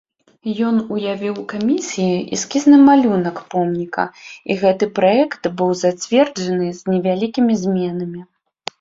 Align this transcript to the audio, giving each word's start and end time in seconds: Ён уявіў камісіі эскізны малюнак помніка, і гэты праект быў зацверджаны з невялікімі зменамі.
Ён 0.69 0.75
уявіў 0.95 1.35
камісіі 1.53 2.15
эскізны 2.37 2.79
малюнак 2.89 3.37
помніка, 3.53 4.07
і 4.49 4.59
гэты 4.65 4.91
праект 4.99 5.41
быў 5.63 5.71
зацверджаны 5.87 6.67
з 6.83 6.93
невялікімі 6.93 7.53
зменамі. 7.65 8.21